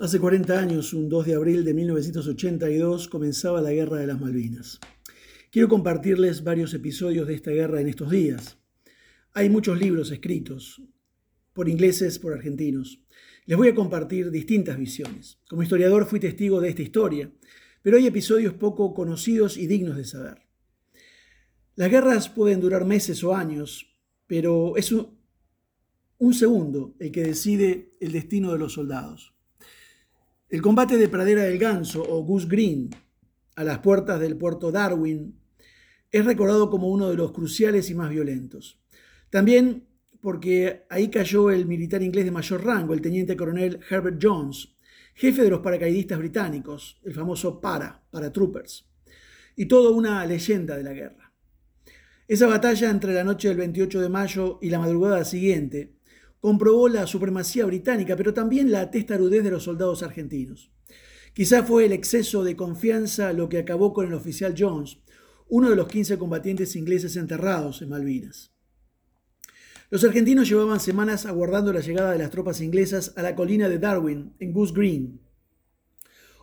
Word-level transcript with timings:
Hace 0.00 0.18
40 0.18 0.58
años, 0.58 0.94
un 0.94 1.10
2 1.10 1.26
de 1.26 1.34
abril 1.34 1.62
de 1.62 1.74
1982, 1.74 3.06
comenzaba 3.06 3.60
la 3.60 3.70
Guerra 3.70 3.98
de 3.98 4.06
las 4.06 4.18
Malvinas. 4.18 4.80
Quiero 5.50 5.68
compartirles 5.68 6.42
varios 6.42 6.72
episodios 6.72 7.28
de 7.28 7.34
esta 7.34 7.50
guerra 7.50 7.82
en 7.82 7.88
estos 7.88 8.10
días. 8.10 8.56
Hay 9.34 9.50
muchos 9.50 9.78
libros 9.78 10.10
escritos, 10.10 10.80
por 11.52 11.68
ingleses, 11.68 12.18
por 12.18 12.32
argentinos. 12.32 13.04
Les 13.44 13.58
voy 13.58 13.68
a 13.68 13.74
compartir 13.74 14.30
distintas 14.30 14.78
visiones. 14.78 15.38
Como 15.50 15.62
historiador 15.62 16.06
fui 16.06 16.18
testigo 16.18 16.62
de 16.62 16.70
esta 16.70 16.80
historia, 16.80 17.30
pero 17.82 17.98
hay 17.98 18.06
episodios 18.06 18.54
poco 18.54 18.94
conocidos 18.94 19.58
y 19.58 19.66
dignos 19.66 19.98
de 19.98 20.06
saber. 20.06 20.38
Las 21.74 21.90
guerras 21.90 22.30
pueden 22.30 22.62
durar 22.62 22.86
meses 22.86 23.22
o 23.22 23.34
años, 23.36 23.98
pero 24.26 24.78
es 24.78 24.92
un, 24.92 25.18
un 26.16 26.32
segundo 26.32 26.96
el 26.98 27.12
que 27.12 27.22
decide 27.22 27.98
el 28.00 28.12
destino 28.12 28.50
de 28.50 28.58
los 28.58 28.72
soldados. 28.72 29.34
El 30.50 30.62
combate 30.62 30.98
de 30.98 31.08
Pradera 31.08 31.44
del 31.44 31.58
Ganso 31.58 32.02
o 32.02 32.24
Goose 32.24 32.48
Green 32.48 32.90
a 33.54 33.62
las 33.62 33.78
puertas 33.78 34.18
del 34.18 34.36
puerto 34.36 34.72
Darwin 34.72 35.38
es 36.10 36.24
recordado 36.24 36.68
como 36.70 36.88
uno 36.88 37.08
de 37.08 37.16
los 37.16 37.30
cruciales 37.30 37.88
y 37.88 37.94
más 37.94 38.10
violentos. 38.10 38.80
También 39.30 39.86
porque 40.20 40.86
ahí 40.90 41.08
cayó 41.08 41.52
el 41.52 41.66
militar 41.66 42.02
inglés 42.02 42.24
de 42.24 42.32
mayor 42.32 42.64
rango, 42.64 42.94
el 42.94 43.00
teniente 43.00 43.36
coronel 43.36 43.78
Herbert 43.88 44.18
Jones, 44.20 44.74
jefe 45.14 45.44
de 45.44 45.50
los 45.50 45.60
paracaidistas 45.60 46.18
británicos, 46.18 47.00
el 47.04 47.14
famoso 47.14 47.60
para, 47.60 48.02
paratroopers, 48.10 48.90
y 49.54 49.66
toda 49.66 49.90
una 49.90 50.26
leyenda 50.26 50.76
de 50.76 50.82
la 50.82 50.92
guerra. 50.92 51.32
Esa 52.26 52.48
batalla 52.48 52.90
entre 52.90 53.14
la 53.14 53.22
noche 53.22 53.46
del 53.46 53.56
28 53.56 54.00
de 54.00 54.08
mayo 54.08 54.58
y 54.60 54.70
la 54.70 54.80
madrugada 54.80 55.24
siguiente 55.24 55.99
comprobó 56.40 56.88
la 56.88 57.06
supremacía 57.06 57.66
británica, 57.66 58.16
pero 58.16 58.34
también 58.34 58.70
la 58.70 58.90
testarudez 58.90 59.44
de 59.44 59.50
los 59.50 59.64
soldados 59.64 60.02
argentinos. 60.02 60.72
Quizá 61.34 61.62
fue 61.62 61.84
el 61.84 61.92
exceso 61.92 62.42
de 62.42 62.56
confianza 62.56 63.32
lo 63.32 63.48
que 63.48 63.58
acabó 63.58 63.92
con 63.92 64.06
el 64.06 64.14
oficial 64.14 64.54
Jones, 64.58 64.98
uno 65.48 65.70
de 65.70 65.76
los 65.76 65.88
15 65.88 66.18
combatientes 66.18 66.74
ingleses 66.76 67.16
enterrados 67.16 67.82
en 67.82 67.90
Malvinas. 67.90 68.52
Los 69.90 70.04
argentinos 70.04 70.48
llevaban 70.48 70.80
semanas 70.80 71.26
aguardando 71.26 71.72
la 71.72 71.80
llegada 71.80 72.12
de 72.12 72.18
las 72.18 72.30
tropas 72.30 72.60
inglesas 72.60 73.12
a 73.16 73.22
la 73.22 73.34
colina 73.34 73.68
de 73.68 73.78
Darwin, 73.78 74.34
en 74.38 74.52
Goose 74.52 74.72
Green, 74.72 75.20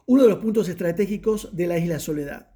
uno 0.05 0.23
de 0.23 0.29
los 0.29 0.39
puntos 0.39 0.69
estratégicos 0.69 1.55
de 1.55 1.67
la 1.67 1.77
isla 1.77 1.99
Soledad. 1.99 2.51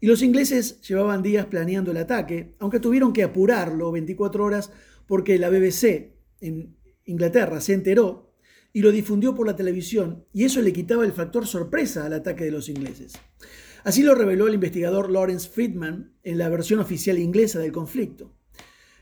Y 0.00 0.06
los 0.06 0.22
ingleses 0.22 0.80
llevaban 0.82 1.22
días 1.22 1.46
planeando 1.46 1.90
el 1.90 1.98
ataque, 1.98 2.54
aunque 2.58 2.80
tuvieron 2.80 3.12
que 3.12 3.22
apurarlo 3.22 3.92
24 3.92 4.44
horas 4.44 4.72
porque 5.06 5.38
la 5.38 5.50
BBC 5.50 6.19
en 6.40 6.76
Inglaterra 7.04 7.60
se 7.60 7.74
enteró 7.74 8.30
y 8.72 8.82
lo 8.82 8.92
difundió 8.92 9.34
por 9.34 9.46
la 9.46 9.56
televisión, 9.56 10.24
y 10.32 10.44
eso 10.44 10.62
le 10.62 10.72
quitaba 10.72 11.04
el 11.04 11.12
factor 11.12 11.46
sorpresa 11.46 12.06
al 12.06 12.12
ataque 12.12 12.44
de 12.44 12.52
los 12.52 12.68
ingleses. 12.68 13.14
Así 13.82 14.02
lo 14.02 14.14
reveló 14.14 14.46
el 14.46 14.54
investigador 14.54 15.10
Lawrence 15.10 15.48
Friedman 15.48 16.12
en 16.22 16.38
la 16.38 16.48
versión 16.48 16.78
oficial 16.80 17.18
inglesa 17.18 17.58
del 17.58 17.72
conflicto. 17.72 18.36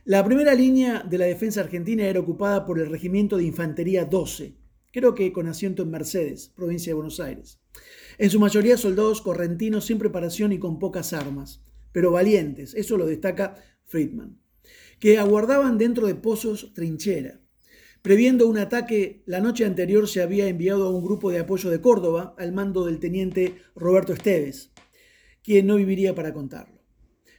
La 0.05 0.25
primera 0.25 0.55
línea 0.55 1.03
de 1.03 1.19
la 1.19 1.27
defensa 1.27 1.61
argentina 1.61 2.07
era 2.07 2.21
ocupada 2.21 2.65
por 2.65 2.79
el 2.79 2.89
Regimiento 2.89 3.37
de 3.37 3.45
Infantería 3.45 4.07
12, 4.07 4.57
creo 4.91 5.15
que 5.15 5.33
con 5.33 5.49
asiento 5.49 5.83
en 5.83 5.91
Mercedes, 5.91 6.49
provincia 6.57 6.91
de 6.91 6.95
Buenos 6.95 7.21
Aires. 7.21 7.61
En 8.17 8.31
su 8.31 8.41
mayoría 8.41 8.79
soldados 8.79 9.21
correntinos 9.21 9.85
sin 9.85 9.99
preparación 9.99 10.53
y 10.53 10.59
con 10.59 10.79
pocas 10.79 11.13
armas, 11.13 11.63
pero 11.93 12.11
valientes, 12.11 12.73
eso 12.75 12.97
lo 12.97 13.05
destaca 13.05 13.57
Friedman 13.85 14.39
que 15.01 15.19
aguardaban 15.19 15.79
dentro 15.79 16.07
de 16.07 16.15
pozos 16.15 16.73
trinchera. 16.75 17.41
Previendo 18.03 18.47
un 18.47 18.59
ataque, 18.59 19.23
la 19.27 19.41
noche 19.41 19.65
anterior 19.65 20.09
se 20.09 20.23
había 20.23 20.49
enviado 20.49 20.87
a 20.87 20.91
un 20.91 21.05
grupo 21.05 21.31
de 21.31 21.41
apoyo 21.41 21.69
de 21.71 21.81
Córdoba 21.81 22.35
al 22.39 22.53
mando 22.53 22.85
del 22.85 23.01
teniente 23.01 23.57
Roberto 23.75 24.13
Esteves, 24.13 24.73
quien 25.43 25.67
no 25.67 25.77
viviría 25.77 26.15
para 26.15 26.33
contarlo. 26.33 26.79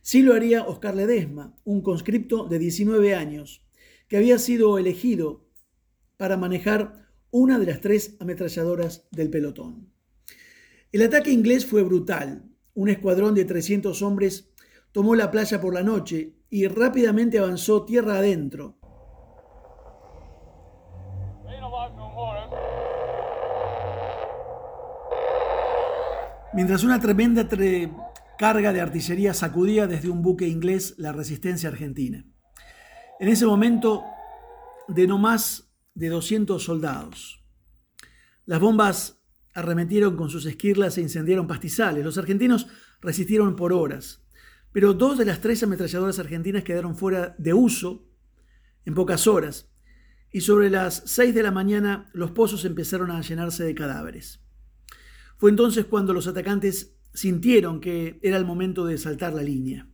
Sí 0.01 0.21
lo 0.21 0.33
haría 0.33 0.63
Oscar 0.63 0.95
Ledesma, 0.95 1.55
un 1.63 1.81
conscripto 1.81 2.45
de 2.45 2.59
19 2.59 3.15
años, 3.15 3.65
que 4.07 4.17
había 4.17 4.39
sido 4.39 4.77
elegido 4.77 5.47
para 6.17 6.35
manejar 6.35 7.07
una 7.31 7.59
de 7.59 7.67
las 7.67 7.79
tres 7.79 8.15
ametralladoras 8.19 9.07
del 9.11 9.29
pelotón. 9.29 9.93
El 10.91 11.03
ataque 11.03 11.31
inglés 11.31 11.65
fue 11.65 11.83
brutal. 11.83 12.49
Un 12.73 12.89
escuadrón 12.89 13.35
de 13.35 13.45
300 13.45 14.01
hombres 14.01 14.49
tomó 14.91 15.15
la 15.15 15.29
playa 15.29 15.61
por 15.61 15.73
la 15.73 15.83
noche 15.83 16.38
y 16.49 16.67
rápidamente 16.67 17.39
avanzó 17.39 17.85
tierra 17.85 18.17
adentro. 18.17 18.77
Mientras 26.53 26.83
una 26.83 26.99
tremenda 26.99 27.47
carga 28.37 28.73
de 28.73 28.81
artillería 28.81 29.33
sacudía 29.33 29.85
desde 29.85 30.09
un 30.09 30.23
buque 30.23 30.47
inglés 30.47 30.95
la 30.97 31.11
resistencia 31.11 31.69
argentina. 31.69 32.25
En 33.19 33.29
ese 33.29 33.45
momento, 33.45 34.03
de 34.87 35.05
no 35.05 35.17
más 35.17 35.71
de 35.93 36.09
200 36.09 36.63
soldados. 36.63 37.45
Las 38.45 38.59
bombas 38.59 39.21
arremetieron 39.53 40.15
con 40.15 40.29
sus 40.29 40.45
esquirlas 40.45 40.97
e 40.97 41.01
incendiaron 41.01 41.45
pastizales. 41.45 42.03
Los 42.03 42.17
argentinos 42.17 42.67
resistieron 43.01 43.55
por 43.55 43.73
horas 43.73 44.25
pero 44.71 44.93
dos 44.93 45.17
de 45.17 45.25
las 45.25 45.41
tres 45.41 45.63
ametralladoras 45.63 46.19
argentinas 46.19 46.63
quedaron 46.63 46.95
fuera 46.95 47.35
de 47.37 47.53
uso 47.53 48.07
en 48.85 48.93
pocas 48.93 49.27
horas, 49.27 49.71
y 50.31 50.41
sobre 50.41 50.69
las 50.69 51.03
seis 51.05 51.33
de 51.33 51.43
la 51.43 51.51
mañana 51.51 52.09
los 52.13 52.31
pozos 52.31 52.65
empezaron 52.65 53.11
a 53.11 53.21
llenarse 53.21 53.63
de 53.63 53.75
cadáveres. 53.75 54.41
Fue 55.37 55.49
entonces 55.49 55.85
cuando 55.85 56.13
los 56.13 56.27
atacantes 56.27 56.97
sintieron 57.13 57.81
que 57.81 58.19
era 58.21 58.37
el 58.37 58.45
momento 58.45 58.85
de 58.85 58.97
saltar 58.97 59.33
la 59.33 59.41
línea. 59.41 59.89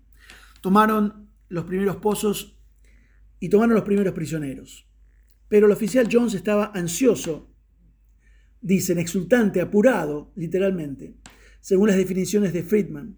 Tomaron 0.61 1.29
los 1.47 1.65
primeros 1.65 1.97
pozos 1.97 2.59
y 3.39 3.49
tomaron 3.49 3.75
los 3.75 3.83
primeros 3.83 4.13
prisioneros. 4.13 4.89
Pero 5.47 5.67
el 5.67 5.71
oficial 5.71 6.09
Jones 6.11 6.33
estaba 6.33 6.71
ansioso, 6.73 7.53
dicen, 8.59 8.97
exultante, 8.97 9.61
apurado, 9.61 10.33
literalmente, 10.35 11.15
según 11.61 11.87
las 11.89 11.97
definiciones 11.97 12.51
de 12.51 12.63
Friedman 12.63 13.17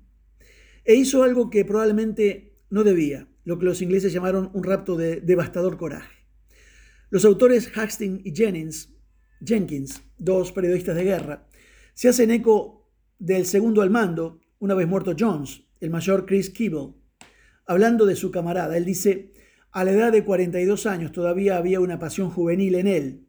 e 0.87 0.95
hizo 0.95 1.21
algo 1.21 1.49
que 1.49 1.65
probablemente 1.65 2.55
no 2.69 2.85
debía, 2.85 3.27
lo 3.43 3.59
que 3.59 3.65
los 3.65 3.81
ingleses 3.81 4.13
llamaron 4.13 4.49
un 4.53 4.63
rapto 4.63 4.95
de 4.95 5.19
devastador 5.19 5.75
coraje. 5.75 6.25
Los 7.09 7.25
autores 7.25 7.69
Hastings 7.75 8.25
y 8.25 8.33
Jennings, 8.33 8.95
Jenkins, 9.45 10.01
dos 10.17 10.53
periodistas 10.53 10.95
de 10.95 11.03
guerra, 11.03 11.45
se 11.93 12.07
hacen 12.07 12.31
eco 12.31 12.89
del 13.19 13.45
segundo 13.45 13.81
al 13.81 13.89
mando, 13.89 14.39
una 14.59 14.75
vez 14.75 14.87
muerto 14.87 15.13
Jones, 15.17 15.65
el 15.81 15.89
mayor 15.89 16.25
Chris 16.25 16.49
Keeble. 16.49 16.93
Hablando 17.65 18.05
de 18.05 18.15
su 18.15 18.31
camarada, 18.31 18.77
él 18.77 18.85
dice, 18.85 19.33
a 19.71 19.83
la 19.83 19.91
edad 19.91 20.13
de 20.13 20.23
42 20.23 20.85
años 20.85 21.11
todavía 21.11 21.57
había 21.57 21.81
una 21.81 21.99
pasión 21.99 22.29
juvenil 22.29 22.75
en 22.75 22.87
él, 22.87 23.27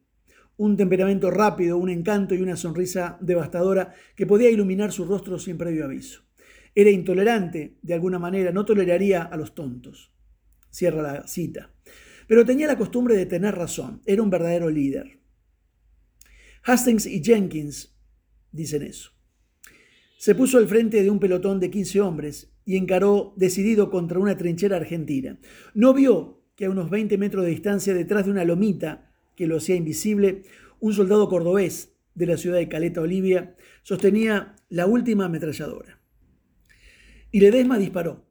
un 0.57 0.77
temperamento 0.77 1.33
rápido, 1.33 1.77
un 1.77 1.91
encanto 1.91 2.37
y 2.37 2.41
una 2.41 2.57
sonrisa 2.57 3.19
devastadora 3.21 3.95
que 4.15 4.29
podía 4.29 4.49
iluminar 4.49 4.93
su 4.93 5.05
rostro 5.05 5.41
sin 5.41 5.59
previo 5.59 5.85
aviso. 5.85 6.28
Era 6.79 6.93
intolerante, 6.93 7.77
de 7.83 7.95
alguna 7.95 8.21
manera, 8.21 8.53
no 8.53 8.65
toleraría 8.65 9.23
a 9.23 9.37
los 9.37 9.53
tontos. 9.53 10.13
Cierra 10.71 11.03
la 11.03 11.27
cita. 11.27 11.73
Pero 12.29 12.45
tenía 12.45 12.69
la 12.69 12.79
costumbre 12.79 13.17
de 13.17 13.27
tener 13.27 13.57
razón, 13.57 14.01
era 14.07 14.23
un 14.23 14.31
verdadero 14.31 14.71
líder. 14.71 15.19
Hastings 16.63 17.07
y 17.07 17.21
Jenkins 17.21 17.99
dicen 18.53 18.85
eso. 18.85 19.11
Se 20.19 20.37
puso 20.37 20.59
al 20.59 20.69
frente 20.69 21.03
de 21.03 21.11
un 21.11 21.19
pelotón 21.19 21.59
de 21.59 21.69
15 21.69 22.01
hombres 22.01 22.53
y 22.65 22.77
encaró 22.77 23.35
decidido 23.37 23.91
contra 23.91 24.21
una 24.21 24.37
trinchera 24.37 24.77
argentina. 24.77 25.37
No 25.75 25.93
vio 25.95 26.45
que 26.55 26.67
a 26.67 26.71
unos 26.71 26.91
20 26.91 27.19
metros 27.19 27.43
de 27.43 27.51
distancia, 27.51 27.93
detrás 27.93 28.27
de 28.27 28.31
una 28.31 28.45
lomita 28.45 29.11
que 29.35 29.49
lo 29.49 29.57
hacía 29.57 29.75
invisible, 29.75 30.43
un 30.79 30.93
soldado 30.93 31.29
cordobés 31.29 31.97
de 32.15 32.27
la 32.27 32.37
ciudad 32.37 32.59
de 32.59 32.69
Caleta, 32.69 33.01
Olivia, 33.01 33.57
sostenía 33.83 34.55
la 34.69 34.87
última 34.87 35.25
ametralladora. 35.25 35.98
Y 37.31 37.41
Ledesma 37.41 37.79
disparó. 37.79 38.25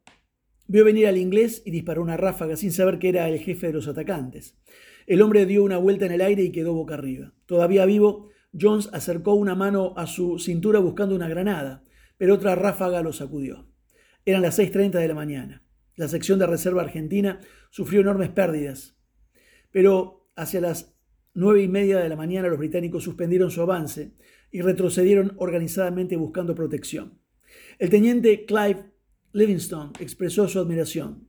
Vio 0.68 0.84
venir 0.84 1.08
al 1.08 1.18
inglés 1.18 1.62
y 1.66 1.72
disparó 1.72 2.02
una 2.02 2.18
ráfaga 2.18 2.58
sin 2.58 2.72
saber 2.72 2.98
que 2.98 3.10
era 3.10 3.30
el 3.30 3.40
jefe 3.40 3.68
de 3.68 3.74
los 3.74 3.88
atacantes. 3.88 4.58
El 5.06 5.22
hombre 5.22 5.46
dio 5.46 5.64
una 5.64 5.78
vuelta 5.78 6.08
en 6.08 6.14
el 6.14 6.22
aire 6.22 6.42
y 6.44 6.52
quedó 6.52 6.74
boca 6.74 6.96
arriba. 6.96 7.34
Todavía 7.46 7.86
vivo, 7.86 8.30
Jones 8.60 8.90
acercó 8.94 9.36
una 9.36 9.54
mano 9.54 9.94
a 9.98 10.08
su 10.08 10.40
cintura 10.40 10.80
buscando 10.80 11.16
una 11.16 11.30
granada, 11.30 11.84
pero 12.18 12.34
otra 12.34 12.56
ráfaga 12.56 13.04
lo 13.04 13.14
sacudió. 13.14 13.70
Eran 14.26 14.42
las 14.42 14.58
6.30 14.58 15.00
de 15.00 15.08
la 15.08 15.14
mañana. 15.14 15.64
La 15.96 16.08
sección 16.08 16.40
de 16.40 16.48
reserva 16.48 16.82
argentina 16.82 17.40
sufrió 17.70 18.02
enormes 18.02 18.30
pérdidas, 18.30 18.98
pero 19.72 20.28
hacia 20.36 20.60
las 20.60 20.96
nueve 21.36 21.62
y 21.62 21.68
media 21.68 22.00
de 22.00 22.10
la 22.10 22.16
mañana 22.16 22.48
los 22.48 22.58
británicos 22.58 23.04
suspendieron 23.04 23.52
su 23.52 23.62
avance 23.62 24.16
y 24.52 24.62
retrocedieron 24.62 25.34
organizadamente 25.38 26.16
buscando 26.16 26.56
protección. 26.56 27.17
El 27.80 27.92
teniente 27.92 28.46
Clive 28.46 28.86
Livingstone 29.34 29.92
expresó 30.00 30.48
su 30.48 30.60
admiración. 30.60 31.28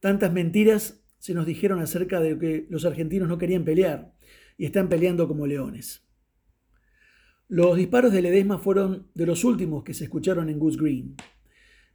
Tantas 0.00 0.32
mentiras 0.32 1.04
se 1.18 1.34
nos 1.34 1.44
dijeron 1.44 1.78
acerca 1.80 2.20
de 2.20 2.38
que 2.38 2.66
los 2.70 2.86
argentinos 2.86 3.28
no 3.28 3.36
querían 3.36 3.64
pelear 3.64 4.14
y 4.56 4.64
están 4.64 4.88
peleando 4.88 5.28
como 5.28 5.46
leones. 5.46 6.08
Los 7.48 7.76
disparos 7.76 8.12
de 8.12 8.22
Ledesma 8.22 8.58
fueron 8.58 9.10
de 9.14 9.26
los 9.26 9.44
últimos 9.44 9.84
que 9.84 9.92
se 9.92 10.04
escucharon 10.04 10.48
en 10.48 10.58
Goose 10.58 10.78
Green. 10.80 11.16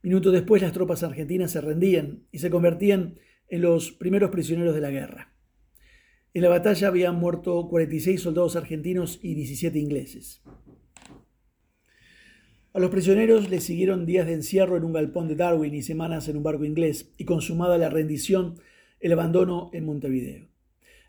Minutos 0.02 0.32
después 0.32 0.62
las 0.62 0.72
tropas 0.72 1.02
argentinas 1.02 1.50
se 1.50 1.60
rendían 1.60 2.28
y 2.30 2.38
se 2.38 2.50
convertían 2.50 3.18
en 3.48 3.62
los 3.62 3.90
primeros 3.90 4.30
prisioneros 4.30 4.74
de 4.74 4.82
la 4.82 4.90
guerra. 4.90 5.34
En 6.32 6.42
la 6.42 6.48
batalla 6.48 6.86
habían 6.86 7.16
muerto 7.16 7.66
46 7.68 8.20
soldados 8.20 8.54
argentinos 8.54 9.18
y 9.20 9.34
17 9.34 9.78
ingleses. 9.80 10.42
A 12.76 12.78
los 12.78 12.90
prisioneros 12.90 13.48
les 13.48 13.64
siguieron 13.64 14.04
días 14.04 14.26
de 14.26 14.34
encierro 14.34 14.76
en 14.76 14.84
un 14.84 14.92
galpón 14.92 15.28
de 15.28 15.34
Darwin 15.34 15.74
y 15.74 15.80
semanas 15.80 16.28
en 16.28 16.36
un 16.36 16.42
barco 16.42 16.62
inglés, 16.62 17.10
y 17.16 17.24
consumada 17.24 17.78
la 17.78 17.88
rendición, 17.88 18.60
el 19.00 19.14
abandono 19.14 19.70
en 19.72 19.86
Montevideo. 19.86 20.50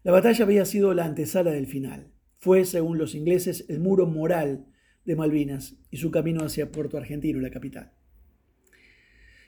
La 0.04 0.14
batalla 0.14 0.46
había 0.46 0.64
sido 0.64 0.94
la 0.94 1.04
antesala 1.04 1.52
del 1.52 1.68
final. 1.68 2.14
Fue, 2.38 2.64
según 2.64 2.98
los 2.98 3.16
ingleses, 3.16 3.66
el 3.68 3.82
muro 3.82 4.06
moral 4.06 4.68
de 5.04 5.18
Malvinas 5.18 5.76
y 5.92 5.98
su 5.98 6.10
camino 6.10 6.46
hacia 6.46 6.72
Puerto 6.72 6.96
Argentino, 6.96 7.42
la 7.42 7.52
capital. 7.52 7.92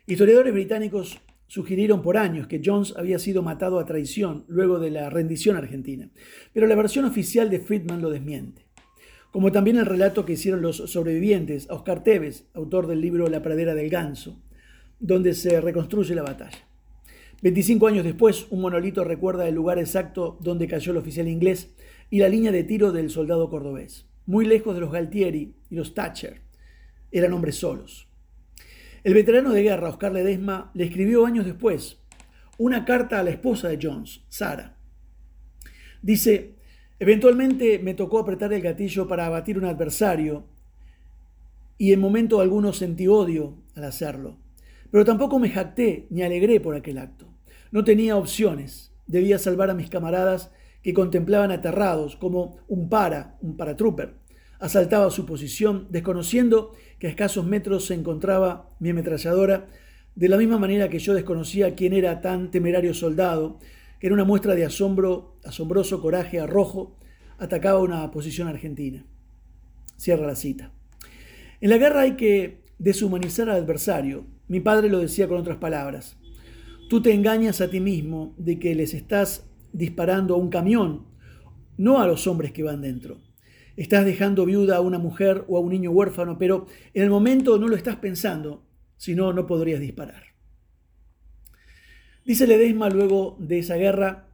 Historiadores 0.06 0.52
británicos 0.52 1.22
sugirieron 1.48 2.02
por 2.02 2.18
años 2.18 2.48
que 2.48 2.62
Jones 2.62 2.96
había 2.98 3.18
sido 3.18 3.44
matado 3.44 3.80
a 3.80 3.86
traición 3.86 4.44
luego 4.50 4.78
de 4.80 4.92
la 4.92 5.10
rendición 5.10 5.56
argentina, 5.56 6.12
pero 6.52 6.68
la 6.68 6.76
versión 6.76 7.06
oficial 7.06 7.50
de 7.50 7.62
Friedman 7.62 8.02
lo 8.02 8.10
desmiente 8.10 8.69
como 9.32 9.52
también 9.52 9.78
el 9.78 9.86
relato 9.86 10.26
que 10.26 10.34
hicieron 10.34 10.62
los 10.62 10.78
sobrevivientes 10.78 11.70
a 11.70 11.76
Oscar 11.76 12.04
Tevez, 12.04 12.46
autor 12.54 12.88
del 12.88 13.02
libro 13.02 13.28
La 13.28 13.42
pradera 13.42 13.76
del 13.76 13.90
ganso, 13.90 14.42
donde 15.00 15.34
se 15.34 15.62
reconstruye 15.62 16.16
la 16.16 16.24
batalla. 16.24 16.58
25 17.42 17.88
años 17.88 18.04
después, 18.04 18.48
un 18.50 18.62
monolito 18.62 19.04
recuerda 19.04 19.48
el 19.48 19.56
lugar 19.56 19.80
exacto 19.80 20.38
donde 20.42 20.68
cayó 20.68 20.92
el 20.92 20.98
oficial 20.98 21.28
inglés 21.28 21.74
y 22.10 22.20
la 22.20 22.28
línea 22.28 22.52
de 22.52 22.64
tiro 22.64 22.92
del 22.92 23.10
soldado 23.10 23.50
cordobés, 23.50 24.08
muy 24.26 24.46
lejos 24.46 24.76
de 24.76 24.82
los 24.82 24.92
Galtieri 24.92 25.54
y 25.70 25.76
los 25.76 25.94
Thatcher. 25.94 26.42
Eran 27.12 27.34
hombres 27.34 27.56
solos. 27.56 28.08
El 29.04 29.14
veterano 29.14 29.54
de 29.54 29.64
guerra, 29.64 29.90
Oscar 29.90 30.12
Ledesma, 30.12 30.72
le 30.74 30.86
escribió 30.86 31.26
años 31.26 31.46
después 31.46 32.00
una 32.58 32.84
carta 32.84 33.20
a 33.20 33.24
la 33.24 33.30
esposa 33.30 33.70
de 33.70 33.80
Jones, 33.82 34.22
Sara. 34.28 34.76
Dice, 36.02 36.56
Eventualmente 37.00 37.80
me 37.80 37.94
tocó 37.94 38.20
apretar 38.20 38.52
el 38.52 38.62
gatillo 38.62 39.08
para 39.08 39.26
abatir 39.26 39.58
un 39.58 39.66
adversario 39.66 40.44
y 41.78 41.94
en 41.94 42.00
momento 42.02 42.42
alguno 42.42 42.74
sentí 42.74 43.08
odio 43.08 43.56
al 43.76 43.86
hacerlo. 43.86 44.38
Pero 44.92 45.06
tampoco 45.06 45.40
me 45.40 45.50
jacté 45.50 46.08
ni 46.10 46.24
alegré 46.24 46.60
por 46.60 46.76
aquel 46.76 46.98
acto. 46.98 47.26
No 47.72 47.86
tenía 47.86 48.18
opciones. 48.18 48.94
Debía 49.08 49.40
salvar 49.40 49.70
a 49.70 49.76
mis 49.76 49.90
camaradas 49.90 50.52
que 50.84 50.94
contemplaban 50.94 51.52
aterrados 51.52 52.18
como 52.18 52.58
un 52.68 52.90
para, 52.90 53.38
un 53.42 53.56
paratrooper. 53.56 54.16
Asaltaba 54.60 55.10
su 55.10 55.26
posición, 55.26 55.88
desconociendo 55.90 56.74
que 57.00 57.08
a 57.08 57.10
escasos 57.10 57.46
metros 57.46 57.86
se 57.86 57.94
encontraba 57.94 58.70
mi 58.80 58.90
ametralladora, 58.90 59.68
de 60.16 60.28
la 60.28 60.38
misma 60.38 60.58
manera 60.58 60.90
que 60.90 61.00
yo 61.00 61.14
desconocía 61.14 61.76
quién 61.76 61.94
era 61.94 62.20
tan 62.20 62.52
temerario 62.52 62.94
soldado 62.94 63.60
que 64.00 64.08
en 64.08 64.14
una 64.14 64.24
muestra 64.24 64.56
de 64.56 64.66
asombro, 64.66 65.38
asombroso 65.44 66.02
coraje 66.02 66.40
arrojo, 66.40 66.98
atacaba 67.38 67.80
una 67.80 68.10
posición 68.12 68.48
argentina. 68.48 69.06
Cierra 69.98 70.26
la 70.26 70.36
cita. 70.36 70.72
En 71.62 71.70
la 71.70 71.78
guerra 71.78 72.02
hay 72.02 72.16
que 72.16 72.64
deshumanizar 72.78 73.50
al 73.50 73.58
adversario. 73.58 74.26
Mi 74.48 74.62
padre 74.62 74.90
lo 74.90 75.00
decía 75.00 75.28
con 75.28 75.38
otras 75.38 75.58
palabras. 75.58 76.18
Tú 76.90 77.02
te 77.02 77.14
engañas 77.14 77.62
a 77.62 77.70
ti 77.70 77.80
mismo 77.80 78.34
de 78.38 78.58
que 78.58 78.74
les 78.74 78.94
estás 78.94 79.50
disparando 79.74 80.34
a 80.34 80.38
un 80.38 80.50
camión, 80.50 81.06
no 81.78 82.02
a 82.02 82.08
los 82.08 82.26
hombres 82.28 82.52
que 82.52 82.64
van 82.64 82.82
dentro. 82.82 83.22
Estás 83.76 84.06
dejando 84.06 84.46
viuda 84.46 84.78
a 84.78 84.82
una 84.82 84.98
mujer 84.98 85.46
o 85.48 85.58
a 85.58 85.60
un 85.60 85.70
niño 85.70 85.92
huérfano, 85.92 86.38
pero 86.38 86.66
en 86.94 87.04
el 87.04 87.10
momento 87.10 87.60
no 87.60 87.68
lo 87.68 87.76
estás 87.76 87.98
pensando, 87.98 88.66
si 88.98 89.16
no, 89.16 89.32
no 89.34 89.46
podrías 89.46 89.80
disparar. 89.80 90.29
Dice 92.30 92.46
Ledesma 92.46 92.92
luego 92.92 93.38
de 93.40 93.58
esa 93.58 93.76
guerra, 93.76 94.28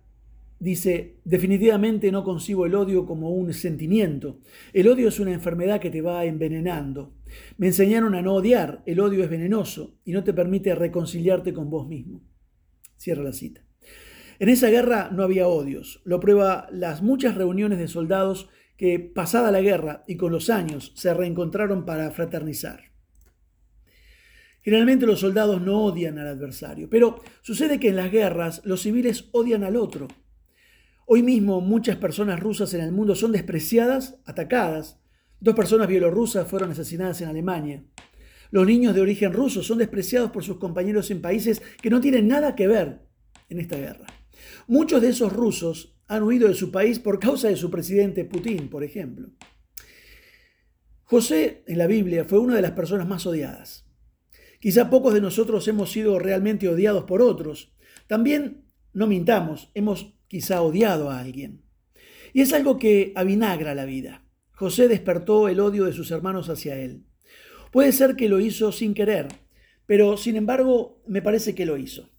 dice, 0.60 1.22
definitivamente 1.24 2.12
no 2.12 2.26
concibo 2.26 2.66
el 2.66 2.76
odio 2.76 3.06
como 3.06 3.30
un 3.30 3.54
sentimiento. 3.54 4.42
El 4.74 4.90
odio 4.90 5.08
es 5.08 5.18
una 5.22 5.32
enfermedad 5.32 5.80
que 5.80 5.90
te 5.90 6.02
va 6.02 6.26
envenenando. 6.26 7.14
Me 7.58 7.68
enseñaron 7.68 8.14
a 8.14 8.22
no 8.22 8.34
odiar, 8.34 8.84
el 8.86 9.00
odio 9.00 9.24
es 9.24 9.30
venenoso 9.30 9.98
y 10.04 10.12
no 10.12 10.26
te 10.26 10.34
permite 10.34 10.76
reconciliarte 10.76 11.54
con 11.54 11.70
vos 11.70 11.88
mismo. 11.88 12.22
Cierra 12.98 13.24
la 13.24 13.32
cita. 13.32 13.62
En 14.40 14.50
esa 14.50 14.68
guerra 14.68 15.10
no 15.14 15.24
había 15.24 15.48
odios, 15.48 16.02
lo 16.04 16.20
prueba 16.20 16.68
las 16.74 17.02
muchas 17.02 17.36
reuniones 17.36 17.80
de 17.80 17.88
soldados 17.88 18.50
que 18.76 19.00
pasada 19.00 19.52
la 19.52 19.62
guerra 19.62 20.04
y 20.06 20.18
con 20.18 20.34
los 20.34 20.50
años 20.50 20.92
se 20.96 21.14
reencontraron 21.14 21.86
para 21.86 22.12
fraternizar. 22.12 22.95
Generalmente 24.66 25.06
los 25.06 25.20
soldados 25.20 25.62
no 25.62 25.84
odian 25.84 26.18
al 26.18 26.28
adversario, 26.28 26.90
pero 26.90 27.22
sucede 27.44 27.80
que 27.80 27.90
en 27.90 27.98
las 27.98 28.12
guerras 28.12 28.64
los 28.66 28.82
civiles 28.82 29.30
odian 29.32 29.64
al 29.64 29.76
otro. 29.76 30.08
Hoy 31.06 31.22
mismo 31.22 31.62
muchas 31.62 31.98
personas 31.98 32.40
rusas 32.40 32.74
en 32.74 32.82
el 32.82 32.92
mundo 32.92 33.14
son 33.14 33.32
despreciadas, 33.32 34.18
atacadas. 34.26 35.00
Dos 35.40 35.54
personas 35.54 35.88
bielorrusas 35.88 36.48
fueron 36.48 36.72
asesinadas 36.72 37.22
en 37.22 37.30
Alemania. 37.30 37.84
Los 38.50 38.66
niños 38.66 38.96
de 38.96 39.02
origen 39.02 39.34
ruso 39.34 39.62
son 39.62 39.78
despreciados 39.78 40.32
por 40.32 40.44
sus 40.44 40.58
compañeros 40.58 41.12
en 41.12 41.22
países 41.22 41.62
que 41.80 41.92
no 41.92 42.02
tienen 42.02 42.28
nada 42.28 42.56
que 42.56 42.68
ver 42.68 43.02
en 43.50 43.60
esta 43.60 43.78
guerra. 43.78 44.08
Muchos 44.66 45.00
de 45.00 45.10
esos 45.10 45.32
rusos 45.32 45.96
han 46.08 46.24
huido 46.24 46.48
de 46.48 46.56
su 46.56 46.72
país 46.72 46.98
por 46.98 47.20
causa 47.20 47.50
de 47.50 47.56
su 47.56 47.70
presidente 47.70 48.26
Putin, 48.26 48.68
por 48.68 48.84
ejemplo. 48.84 49.30
José 51.04 51.64
en 51.68 51.78
la 51.78 51.86
Biblia 51.86 52.26
fue 52.26 52.40
una 52.40 52.56
de 52.56 52.64
las 52.64 52.72
personas 52.72 53.08
más 53.08 53.28
odiadas. 53.28 53.85
Quizá 54.60 54.90
pocos 54.90 55.14
de 55.14 55.22
nosotros 55.22 55.68
hemos 55.68 55.92
sido 55.92 56.20
realmente 56.20 56.68
odiados 56.68 57.04
por 57.04 57.22
otros. 57.22 57.74
También, 58.08 58.66
no 58.94 59.08
mintamos, 59.08 59.70
hemos 59.74 60.16
quizá 60.28 60.62
odiado 60.62 61.10
a 61.10 61.20
alguien. 61.20 61.64
Y 62.34 62.42
es 62.42 62.54
algo 62.54 62.80
que 62.80 63.14
avinagra 63.16 63.76
la 63.76 63.86
vida. 63.86 64.26
José 64.52 64.88
despertó 64.88 65.48
el 65.50 65.60
odio 65.60 65.86
de 65.86 65.94
sus 65.94 66.12
hermanos 66.12 66.50
hacia 66.50 66.78
él. 66.78 67.06
Puede 67.72 67.92
ser 67.92 68.16
que 68.16 68.30
lo 68.30 68.40
hizo 68.40 68.72
sin 68.72 68.94
querer, 68.94 69.28
pero 69.86 70.18
sin 70.18 70.36
embargo 70.36 71.02
me 71.08 71.22
parece 71.22 71.56
que 71.56 71.66
lo 71.66 71.78
hizo. 71.78 72.10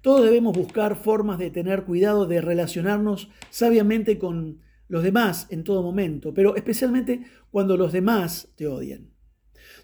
Todos 0.00 0.24
debemos 0.24 0.56
buscar 0.56 0.96
formas 0.96 1.38
de 1.38 1.50
tener 1.50 1.84
cuidado 1.84 2.26
de 2.26 2.40
relacionarnos 2.40 3.30
sabiamente 3.50 4.18
con 4.18 4.60
los 4.88 5.02
demás 5.02 5.46
en 5.50 5.64
todo 5.64 5.82
momento, 5.82 6.34
pero 6.34 6.56
especialmente 6.56 7.24
cuando 7.50 7.76
los 7.76 7.92
demás 7.92 8.52
te 8.56 8.66
odian. 8.66 9.10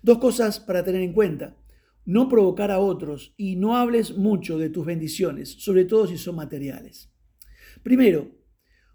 Dos 0.02 0.18
cosas 0.18 0.60
para 0.60 0.84
tener 0.84 1.02
en 1.02 1.12
cuenta 1.12 1.56
no 2.04 2.28
provocar 2.28 2.70
a 2.70 2.80
otros 2.80 3.34
y 3.36 3.56
no 3.56 3.76
hables 3.76 4.16
mucho 4.16 4.58
de 4.58 4.70
tus 4.70 4.86
bendiciones, 4.86 5.50
sobre 5.62 5.84
todo 5.84 6.06
si 6.06 6.18
son 6.18 6.36
materiales. 6.36 7.10
Primero, 7.82 8.30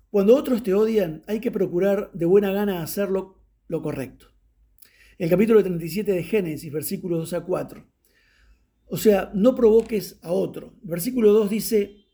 cuando 0.09 0.35
otros 0.35 0.63
te 0.63 0.73
odian, 0.73 1.23
hay 1.27 1.39
que 1.39 1.51
procurar 1.51 2.11
de 2.13 2.25
buena 2.25 2.51
gana 2.51 2.81
hacerlo 2.81 3.43
lo 3.67 3.81
correcto. 3.81 4.27
El 5.17 5.29
capítulo 5.29 5.63
37 5.63 6.11
de 6.11 6.23
Génesis, 6.23 6.71
versículos 6.71 7.19
2 7.19 7.33
a 7.33 7.45
4. 7.45 7.85
O 8.87 8.97
sea, 8.97 9.31
no 9.33 9.55
provoques 9.55 10.19
a 10.21 10.31
otro. 10.31 10.73
Versículo 10.83 11.31
2 11.33 11.49
dice, 11.49 12.05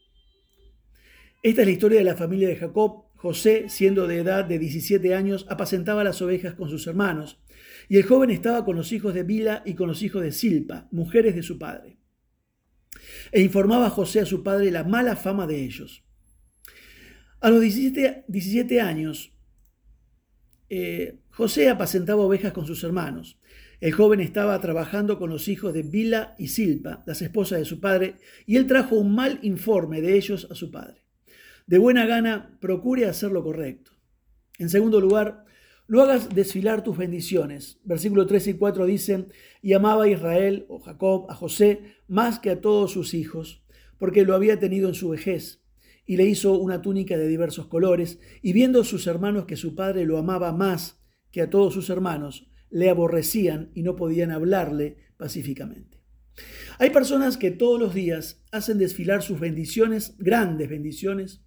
esta 1.44 1.62
es 1.62 1.68
la 1.68 1.74
historia 1.74 2.00
de 2.00 2.06
la 2.06 2.16
familia 2.16 2.48
de 2.48 2.56
Jacob. 2.56 3.06
José, 3.16 3.70
siendo 3.70 4.08
de 4.08 4.18
edad 4.18 4.46
de 4.46 4.58
17 4.58 5.14
años, 5.14 5.46
apacentaba 5.50 6.04
las 6.04 6.22
ovejas 6.22 6.56
con 6.56 6.70
sus 6.70 6.88
hermanos 6.88 7.40
y 7.90 7.98
el 7.98 8.04
joven 8.04 8.30
estaba 8.30 8.66
con 8.66 8.76
los 8.76 8.92
hijos 8.92 9.14
de 9.14 9.24
Bila 9.24 9.64
y 9.66 9.74
con 9.74 9.88
los 9.88 10.02
hijos 10.02 10.22
de 10.22 10.32
Silpa, 10.32 10.88
mujeres 10.92 11.36
de 11.36 11.44
su 11.44 11.58
padre. 11.58 11.98
E 13.32 13.42
informaba 13.42 13.88
a 13.88 13.90
José 13.90 14.20
a 14.20 14.26
su 14.26 14.44
padre 14.44 14.72
la 14.72 14.84
mala 14.84 15.16
fama 15.16 15.48
de 15.48 15.64
ellos. 15.64 16.04
A 17.40 17.50
los 17.50 17.62
17, 17.62 18.82
años, 18.82 19.34
eh, 20.70 21.20
José 21.32 21.70
apacentaba 21.70 22.22
ovejas 22.22 22.54
con 22.54 22.68
sus 22.68 22.84
hermanos. 22.84 23.40
El 23.80 23.94
joven 23.94 24.20
estaba 24.20 24.60
trabajando 24.62 25.18
con 25.18 25.32
los 25.32 25.48
hijos 25.48 25.74
de 25.74 25.82
Bila 25.82 26.36
y 26.38 26.50
Silpa, 26.50 27.04
las 27.08 27.22
esposas 27.24 27.58
de 27.58 27.66
su 27.66 27.80
padre, 27.80 28.18
y 28.46 28.58
él 28.58 28.68
trajo 28.68 28.96
un 28.96 29.16
mal 29.16 29.40
informe 29.42 30.02
de 30.02 30.16
ellos 30.16 30.48
a 30.52 30.56
su 30.56 30.70
padre. 30.70 31.04
De 31.66 31.80
buena 31.80 32.06
gana, 32.06 32.58
procure 32.62 33.06
hacer 33.06 33.32
lo 33.32 33.44
correcto. 33.44 33.92
En 34.60 34.70
segundo 34.70 35.02
lugar, 35.02 35.46
no 35.92 36.02
hagas 36.02 36.34
desfilar 36.34 36.86
tus 36.86 36.96
bendiciones. 36.96 37.82
Versículo 37.84 38.26
3 38.26 38.48
y 38.48 38.54
4 38.54 38.86
dicen, 38.86 39.28
y 39.62 39.74
amaba 39.74 40.06
a 40.06 40.08
Israel 40.08 40.66
o 40.70 40.80
Jacob 40.80 41.26
a 41.30 41.36
José 41.36 41.82
más 42.08 42.40
que 42.40 42.50
a 42.50 42.62
todos 42.62 42.94
sus 42.94 43.14
hijos, 43.14 43.66
porque 43.98 44.24
lo 44.24 44.34
había 44.34 44.58
tenido 44.58 44.88
en 44.88 44.96
su 44.96 45.10
vejez, 45.10 45.66
y 46.06 46.16
le 46.16 46.24
hizo 46.24 46.58
una 46.58 46.82
túnica 46.82 47.18
de 47.18 47.28
diversos 47.28 47.68
colores, 47.68 48.20
y 48.42 48.54
viendo 48.54 48.86
sus 48.86 49.06
hermanos 49.06 49.44
que 49.44 49.58
su 49.58 49.76
padre 49.76 50.06
lo 50.06 50.18
amaba 50.18 50.54
más 50.54 51.04
que 51.30 51.42
a 51.42 51.50
todos 51.50 51.74
sus 51.74 51.90
hermanos, 51.90 52.48
le 52.70 52.90
aborrecían 52.90 53.70
y 53.76 53.84
no 53.84 53.98
podían 53.98 54.32
hablarle 54.32 54.96
pacíficamente. 55.18 55.98
Hay 56.80 56.92
personas 56.92 57.36
que 57.36 57.52
todos 57.52 57.78
los 57.78 57.94
días 57.94 58.46
hacen 58.54 58.78
desfilar 58.78 59.24
sus 59.24 59.42
bendiciones, 59.42 60.16
grandes 60.18 60.70
bendiciones, 60.70 61.44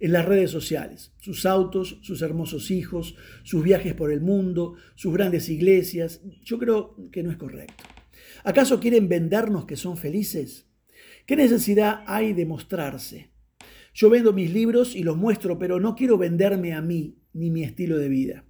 en 0.00 0.12
las 0.12 0.24
redes 0.24 0.50
sociales, 0.50 1.12
sus 1.18 1.46
autos, 1.46 1.98
sus 2.02 2.22
hermosos 2.22 2.70
hijos, 2.70 3.14
sus 3.42 3.62
viajes 3.62 3.94
por 3.94 4.12
el 4.12 4.20
mundo, 4.20 4.74
sus 4.94 5.12
grandes 5.12 5.48
iglesias. 5.48 6.20
Yo 6.42 6.58
creo 6.58 6.96
que 7.10 7.22
no 7.22 7.30
es 7.30 7.36
correcto. 7.36 7.84
¿Acaso 8.44 8.80
quieren 8.80 9.08
vendernos 9.08 9.66
que 9.66 9.76
son 9.76 9.96
felices? 9.96 10.66
¿Qué 11.26 11.36
necesidad 11.36 12.04
hay 12.06 12.32
de 12.32 12.46
mostrarse? 12.46 13.30
Yo 13.94 14.10
vendo 14.10 14.32
mis 14.32 14.52
libros 14.52 14.94
y 14.94 15.02
los 15.02 15.16
muestro, 15.16 15.58
pero 15.58 15.80
no 15.80 15.94
quiero 15.94 16.18
venderme 16.18 16.72
a 16.72 16.80
mí 16.80 17.18
ni 17.32 17.50
mi 17.50 17.64
estilo 17.64 17.98
de 17.98 18.08
vida. 18.08 18.44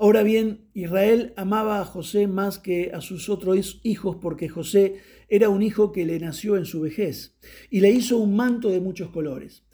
Ahora 0.00 0.22
bien, 0.22 0.68
Israel 0.74 1.32
amaba 1.36 1.80
a 1.80 1.84
José 1.84 2.28
más 2.28 2.58
que 2.60 2.92
a 2.94 3.00
sus 3.00 3.28
otros 3.28 3.80
hijos 3.82 4.16
porque 4.20 4.48
José 4.48 5.00
era 5.28 5.48
un 5.48 5.60
hijo 5.60 5.90
que 5.90 6.06
le 6.06 6.20
nació 6.20 6.56
en 6.56 6.66
su 6.66 6.80
vejez 6.80 7.36
y 7.68 7.80
le 7.80 7.90
hizo 7.90 8.16
un 8.16 8.36
manto 8.36 8.70
de 8.70 8.80
muchos 8.80 9.10
colores. 9.10 9.64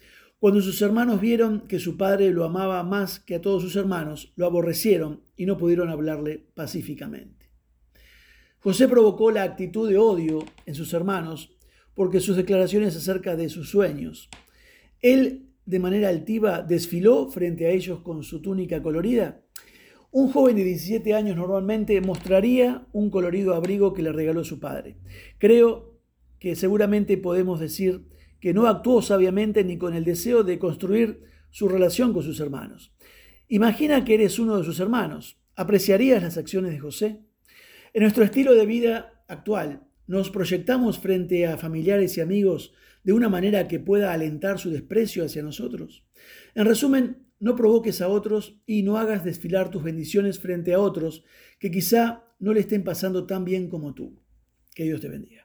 Cuando 0.44 0.60
sus 0.60 0.82
hermanos 0.82 1.22
vieron 1.22 1.62
que 1.62 1.78
su 1.78 1.96
padre 1.96 2.30
lo 2.30 2.44
amaba 2.44 2.82
más 2.82 3.18
que 3.18 3.34
a 3.34 3.40
todos 3.40 3.62
sus 3.62 3.76
hermanos, 3.76 4.34
lo 4.36 4.44
aborrecieron 4.44 5.22
y 5.38 5.46
no 5.46 5.56
pudieron 5.56 5.88
hablarle 5.88 6.44
pacíficamente. 6.52 7.48
José 8.58 8.86
provocó 8.86 9.30
la 9.30 9.42
actitud 9.42 9.88
de 9.88 9.96
odio 9.96 10.44
en 10.66 10.74
sus 10.74 10.92
hermanos 10.92 11.56
porque 11.94 12.20
sus 12.20 12.36
declaraciones 12.36 12.94
acerca 12.94 13.36
de 13.36 13.48
sus 13.48 13.70
sueños. 13.70 14.28
Él, 15.00 15.48
de 15.64 15.78
manera 15.78 16.10
altiva, 16.10 16.60
desfiló 16.60 17.30
frente 17.30 17.64
a 17.64 17.70
ellos 17.70 18.00
con 18.00 18.22
su 18.22 18.42
túnica 18.42 18.82
colorida 18.82 19.40
un 20.10 20.30
joven 20.30 20.56
de 20.56 20.64
17 20.64 21.14
años 21.14 21.38
normalmente 21.38 21.98
mostraría 22.02 22.86
un 22.92 23.08
colorido 23.08 23.54
abrigo 23.54 23.94
que 23.94 24.02
le 24.02 24.12
regaló 24.12 24.44
su 24.44 24.60
padre. 24.60 24.98
Creo 25.38 25.98
que 26.38 26.54
seguramente 26.54 27.16
podemos 27.16 27.60
decir 27.60 28.12
que 28.44 28.52
no 28.52 28.66
actuó 28.66 29.00
sabiamente 29.00 29.64
ni 29.64 29.78
con 29.78 29.94
el 29.94 30.04
deseo 30.04 30.44
de 30.44 30.58
construir 30.58 31.22
su 31.48 31.66
relación 31.66 32.12
con 32.12 32.22
sus 32.22 32.40
hermanos. 32.40 32.92
Imagina 33.48 34.04
que 34.04 34.12
eres 34.12 34.38
uno 34.38 34.58
de 34.58 34.64
sus 34.64 34.80
hermanos. 34.80 35.40
¿Apreciarías 35.56 36.22
las 36.22 36.36
acciones 36.36 36.72
de 36.72 36.78
José? 36.78 37.20
En 37.94 38.02
nuestro 38.02 38.22
estilo 38.22 38.52
de 38.52 38.66
vida 38.66 39.24
actual, 39.28 39.88
nos 40.06 40.28
proyectamos 40.28 40.98
frente 40.98 41.46
a 41.46 41.56
familiares 41.56 42.18
y 42.18 42.20
amigos 42.20 42.74
de 43.02 43.14
una 43.14 43.30
manera 43.30 43.66
que 43.66 43.80
pueda 43.80 44.12
alentar 44.12 44.58
su 44.58 44.68
desprecio 44.68 45.24
hacia 45.24 45.42
nosotros. 45.42 46.04
En 46.54 46.66
resumen, 46.66 47.24
no 47.40 47.56
provoques 47.56 48.02
a 48.02 48.08
otros 48.08 48.60
y 48.66 48.82
no 48.82 48.98
hagas 48.98 49.24
desfilar 49.24 49.70
tus 49.70 49.82
bendiciones 49.82 50.38
frente 50.38 50.74
a 50.74 50.80
otros 50.80 51.24
que 51.58 51.70
quizá 51.70 52.24
no 52.38 52.52
le 52.52 52.60
estén 52.60 52.84
pasando 52.84 53.24
tan 53.24 53.46
bien 53.46 53.70
como 53.70 53.94
tú. 53.94 54.20
Que 54.74 54.84
Dios 54.84 55.00
te 55.00 55.08
bendiga. 55.08 55.43